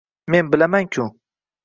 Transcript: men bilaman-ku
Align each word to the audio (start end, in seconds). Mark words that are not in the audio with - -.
men 0.31 0.49
bilaman-ku 0.53 1.05